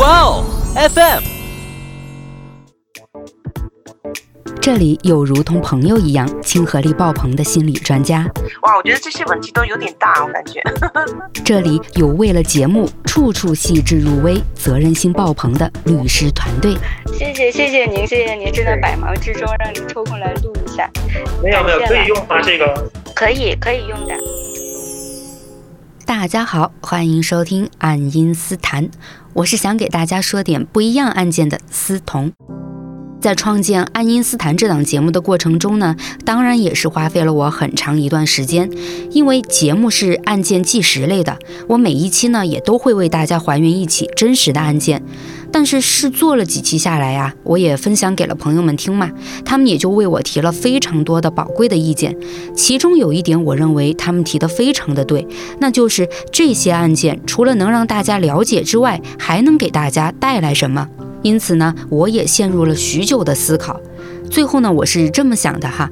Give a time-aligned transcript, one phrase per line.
[0.00, 1.22] 哇哦，FM。
[4.58, 8.26] 这里有如同朋友一样亲和力爆棚的心理专家，
[8.62, 10.62] 哇，我觉得这些问题都有点大，我感觉。
[11.44, 16.74] 这里有为了节目处处细致入微、责任心爆棚的律师团队。
[17.12, 20.90] 谢谢谢谢您，谢谢您，真的百忙之中让您抽空来录一下。
[21.42, 22.40] 没有没有，可以用吗？
[22.42, 24.14] 这个可以可以用的。
[26.10, 28.88] 大家好，欢迎收听《爱因斯坦》，
[29.32, 32.32] 我是想给大家说点不一样案件的思彤。
[33.20, 38.70] 在创建《爱因斯坦》这档节目的过程中呢，当然也是花费了我很长一段时间。
[39.10, 41.38] 因为节目是案件纪实类的，
[41.68, 45.02] 我每一期呢也都会为大家还原一起真实的案件。
[45.52, 49.10] 但是试做了几期下来呀，我也分享给了朋友们听嘛，
[49.44, 52.16] 他们也就为我提了非常多的宝贵的意见。
[52.54, 55.26] 其中有一点，我认为他们提的非常的对，
[55.58, 60.88] 那就是这些案件除了能让大家了解之外，还能给大家带来什么？
[61.22, 63.80] 因此呢，我也陷入了许久的思考。
[64.30, 65.90] 最后呢，我是这么想的哈，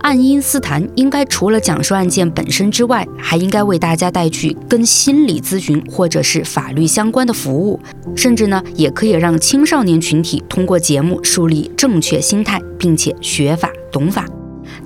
[0.00, 7.80] 爱因斯坦应该除了讲述案件本身之外，还应该为大家带去跟心理咨询或者是法律相关的服务，
[8.14, 14.26] 甚至呢，也可以让青少年群体通过节目树立正确心态，并且学法懂法。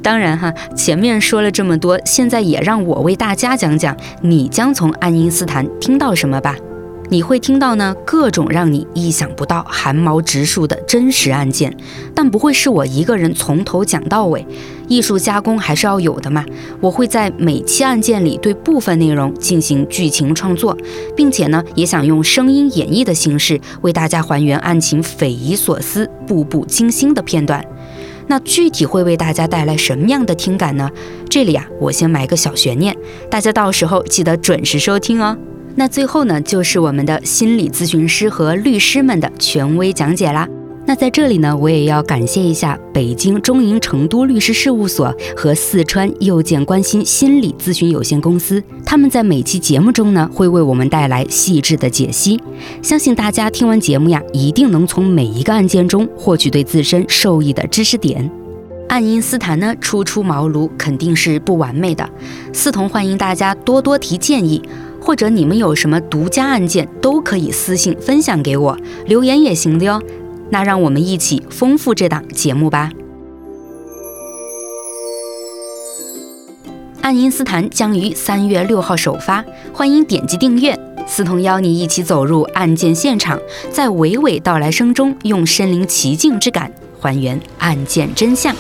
[0.01, 6.57] 当然哈，前面说了这么多，现在也让我为大家讲讲，你将从爱因斯坦听到什么吧。
[7.09, 11.77] 你会听到呢各种让你意想不到、寒毛直竖的真实案件，
[12.15, 14.47] 但不会是我一个人从头讲到尾，
[14.89, 16.43] 艺术加工还是要有的嘛。
[16.81, 20.75] 我会在每期案件里对部分内容进行剧情创作，
[21.15, 27.63] 并且呢，也想用声音演绎的形式为大家还原案情匪夷所思、步步惊心的片段。
[28.29, 30.89] 那具体会为大家带来什么样的听感呢？
[31.29, 32.97] 这里啊，我先埋个小悬念，
[33.29, 35.37] 大家到时候记得准时收听哦。
[35.75, 40.47] 那最后呢，就是我们的心理咨询师和律师们的权威讲解啦。
[40.85, 52.39] 那在这里呢，我也要感谢一下北京中银成都律师事务所和四川右见关心心理咨询有限公司，他们在每期节目中呢，会为我们带来细致的解析。
[52.83, 58.29] 相信大家听完节目呀，一定能从每一个案件中获取对自身受益的知识点。
[58.89, 62.07] 爱因斯坦呢，初出茅庐肯定是不完美的，
[62.53, 64.61] 思彤欢迎大家多多提建议。
[65.03, 70.01] 或者你们有什么独家案件，都可以私信分享给我，留言也行的哟。
[70.51, 72.91] 那让我们一起丰富这档节目吧。
[77.01, 80.79] 爱因斯坦将于三月六号首发，欢迎点击订阅。
[81.05, 83.39] 思彤邀你一起走入案件现场，
[83.73, 88.55] 在娓娓道来声中，用身临其境之感还原案件真相。